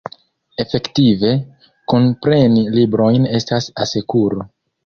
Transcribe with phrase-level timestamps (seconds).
[0.63, 1.29] Efektive,
[1.93, 4.53] kunpreni librojn estas asekuro.